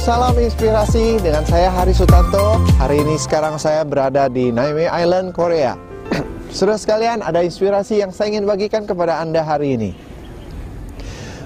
salam 0.00 0.32
inspirasi 0.40 1.20
dengan 1.20 1.44
saya 1.44 1.68
Hari 1.68 1.92
Sutanto. 1.92 2.56
Hari 2.80 3.04
ini 3.04 3.20
sekarang 3.20 3.60
saya 3.60 3.84
berada 3.84 4.32
di 4.32 4.48
Naime 4.48 4.88
Island, 4.88 5.36
Korea. 5.36 5.76
Saudara 6.56 6.80
sekalian, 6.80 7.20
ada 7.20 7.44
inspirasi 7.44 8.00
yang 8.00 8.08
saya 8.08 8.32
ingin 8.32 8.48
bagikan 8.48 8.88
kepada 8.88 9.20
Anda 9.20 9.44
hari 9.44 9.76
ini. 9.76 9.92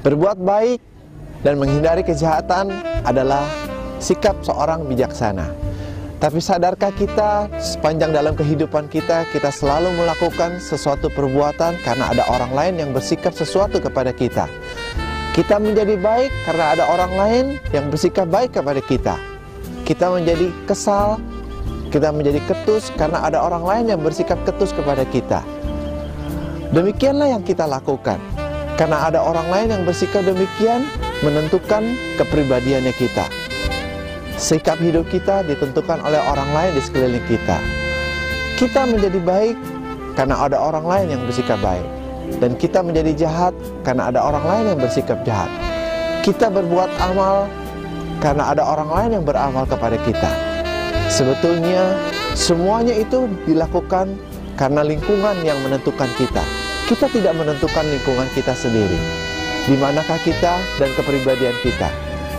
Berbuat 0.00 0.40
baik 0.40 0.80
dan 1.44 1.60
menghindari 1.60 2.00
kejahatan 2.00 2.72
adalah 3.04 3.44
sikap 4.00 4.40
seorang 4.40 4.88
bijaksana. 4.88 5.52
Tapi 6.16 6.40
sadarkah 6.40 6.90
kita 6.96 7.52
sepanjang 7.60 8.16
dalam 8.16 8.32
kehidupan 8.32 8.88
kita 8.88 9.28
kita 9.28 9.52
selalu 9.52 9.92
melakukan 9.92 10.56
sesuatu 10.56 11.12
perbuatan 11.12 11.78
karena 11.84 12.10
ada 12.10 12.24
orang 12.32 12.50
lain 12.56 12.74
yang 12.80 12.90
bersikap 12.96 13.36
sesuatu 13.36 13.76
kepada 13.76 14.10
kita. 14.10 14.48
Kita 15.38 15.54
menjadi 15.62 15.94
baik 16.02 16.34
karena 16.50 16.74
ada 16.74 16.84
orang 16.90 17.12
lain 17.14 17.44
yang 17.70 17.94
bersikap 17.94 18.26
baik 18.26 18.58
kepada 18.58 18.82
kita. 18.82 19.14
Kita 19.86 20.10
menjadi 20.10 20.50
kesal, 20.66 21.22
kita 21.94 22.10
menjadi 22.10 22.42
ketus 22.42 22.90
karena 22.98 23.22
ada 23.22 23.46
orang 23.46 23.62
lain 23.62 23.84
yang 23.94 24.00
bersikap 24.02 24.34
ketus 24.42 24.74
kepada 24.74 25.06
kita. 25.06 25.46
Demikianlah 26.74 27.38
yang 27.38 27.46
kita 27.46 27.70
lakukan. 27.70 28.18
Karena 28.74 29.06
ada 29.06 29.22
orang 29.22 29.46
lain 29.46 29.68
yang 29.78 29.82
bersikap 29.86 30.26
demikian 30.26 30.82
menentukan 31.22 31.86
kepribadiannya 32.18 32.90
kita. 32.98 33.30
Sikap 34.42 34.82
hidup 34.82 35.06
kita 35.06 35.46
ditentukan 35.46 36.02
oleh 36.02 36.18
orang 36.18 36.50
lain 36.50 36.74
di 36.74 36.82
sekeliling 36.82 37.26
kita. 37.30 37.62
Kita 38.58 38.90
menjadi 38.90 39.22
baik 39.22 39.54
karena 40.18 40.34
ada 40.34 40.58
orang 40.58 40.82
lain 40.82 41.14
yang 41.14 41.22
bersikap 41.22 41.62
baik 41.62 41.97
dan 42.36 42.52
kita 42.60 42.84
menjadi 42.84 43.26
jahat 43.26 43.56
karena 43.82 44.12
ada 44.12 44.20
orang 44.20 44.44
lain 44.44 44.64
yang 44.76 44.78
bersikap 44.78 45.18
jahat. 45.24 45.48
Kita 46.20 46.52
berbuat 46.52 46.90
amal 47.00 47.48
karena 48.20 48.52
ada 48.52 48.62
orang 48.62 48.90
lain 48.92 49.10
yang 49.20 49.24
beramal 49.24 49.64
kepada 49.64 49.96
kita. 50.04 50.30
Sebetulnya 51.08 51.96
semuanya 52.36 52.92
itu 52.92 53.24
dilakukan 53.48 54.12
karena 54.60 54.84
lingkungan 54.84 55.40
yang 55.40 55.56
menentukan 55.64 56.10
kita. 56.20 56.44
Kita 56.84 57.08
tidak 57.08 57.32
menentukan 57.36 57.84
lingkungan 57.88 58.28
kita 58.36 58.52
sendiri. 58.52 58.98
Di 59.68 59.76
manakah 59.76 60.16
kita 60.24 60.56
dan 60.80 60.90
kepribadian 60.96 61.56
kita? 61.60 61.88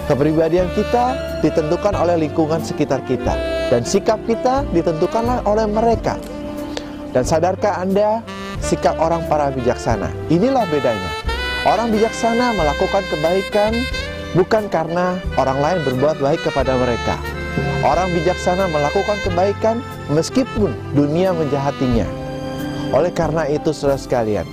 Kepribadian 0.10 0.70
kita 0.74 1.14
ditentukan 1.46 1.94
oleh 1.94 2.18
lingkungan 2.26 2.58
sekitar 2.66 3.06
kita 3.06 3.38
dan 3.70 3.86
sikap 3.86 4.18
kita 4.26 4.66
ditentukanlah 4.74 5.46
oleh 5.46 5.70
mereka. 5.70 6.18
Dan 7.14 7.22
sadarkah 7.26 7.82
Anda 7.82 8.26
sikap 8.64 8.96
orang 9.00 9.24
para 9.28 9.50
bijaksana. 9.52 10.12
Inilah 10.28 10.68
bedanya. 10.68 11.12
Orang 11.68 11.92
bijaksana 11.92 12.56
melakukan 12.56 13.04
kebaikan 13.12 13.72
bukan 14.38 14.64
karena 14.72 15.20
orang 15.36 15.60
lain 15.60 15.80
berbuat 15.84 16.24
baik 16.24 16.42
kepada 16.46 16.76
mereka. 16.80 17.20
Orang 17.84 18.12
bijaksana 18.16 18.68
melakukan 18.72 19.18
kebaikan 19.24 19.84
meskipun 20.12 20.72
dunia 20.96 21.36
menjahatinya. 21.36 22.08
Oleh 22.96 23.14
karena 23.14 23.46
itu 23.46 23.70
saudara 23.70 24.02
sekalian, 24.02 24.48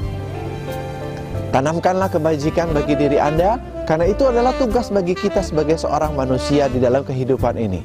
tanamkanlah 1.54 2.12
kebajikan 2.12 2.68
bagi 2.74 2.94
diri 2.98 3.16
Anda 3.16 3.56
karena 3.88 4.10
itu 4.10 4.28
adalah 4.28 4.52
tugas 4.58 4.90
bagi 4.92 5.14
kita 5.16 5.40
sebagai 5.40 5.78
seorang 5.78 6.12
manusia 6.12 6.68
di 6.68 6.82
dalam 6.82 7.06
kehidupan 7.06 7.56
ini. 7.56 7.80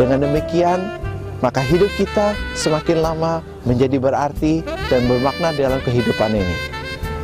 Dengan 0.00 0.24
demikian, 0.24 0.78
maka 1.44 1.60
hidup 1.60 1.90
kita 2.00 2.32
semakin 2.56 3.04
lama 3.04 3.44
menjadi 3.68 4.00
berarti 4.00 4.64
dan 4.90 5.06
bermakna 5.06 5.54
dalam 5.54 5.78
kehidupan 5.86 6.34
ini. 6.34 6.56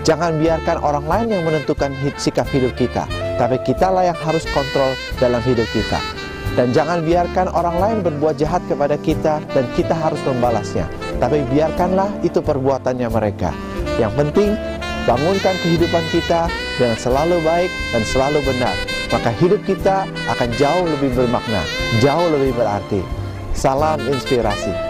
Jangan 0.07 0.39
biarkan 0.39 0.79
orang 0.87 1.03
lain 1.03 1.29
yang 1.35 1.43
menentukan 1.43 1.91
sikap 2.15 2.47
hidup 2.55 2.79
kita, 2.79 3.11
tapi 3.43 3.59
kitalah 3.67 4.07
yang 4.07 4.19
harus 4.23 4.47
kontrol 4.55 4.95
dalam 5.19 5.43
hidup 5.43 5.67
kita. 5.75 5.99
Dan 6.55 6.71
jangan 6.71 7.03
biarkan 7.03 7.51
orang 7.51 7.77
lain 7.77 7.99
berbuat 8.07 8.39
jahat 8.39 8.63
kepada 8.71 8.95
kita 9.03 9.43
dan 9.51 9.65
kita 9.75 9.93
harus 9.93 10.23
membalasnya. 10.23 10.87
Tapi 11.19 11.43
biarkanlah 11.51 12.09
itu 12.23 12.39
perbuatannya 12.39 13.11
mereka. 13.11 13.51
Yang 13.99 14.15
penting, 14.15 14.51
bangunkan 15.05 15.59
kehidupan 15.67 16.05
kita 16.15 16.47
dengan 16.79 16.97
selalu 16.97 17.43
baik 17.43 17.71
dan 17.91 18.03
selalu 18.07 18.41
benar. 18.47 18.77
Maka 19.11 19.31
hidup 19.43 19.61
kita 19.67 20.07
akan 20.31 20.49
jauh 20.55 20.87
lebih 20.87 21.19
bermakna, 21.19 21.67
jauh 21.99 22.31
lebih 22.31 22.55
berarti. 22.55 23.03
Salam 23.59 23.99
inspirasi. 24.07 24.86